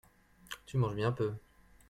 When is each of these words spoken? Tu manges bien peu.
Tu 0.65 0.77
manges 0.77 0.95
bien 0.95 1.11
peu. 1.11 1.31